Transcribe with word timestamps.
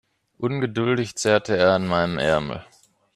Ungeduldig 0.39 1.15
zerrte 1.15 1.55
er 1.57 1.73
an 1.75 1.85
meinem 1.87 2.17
Ärmel. 2.17 2.65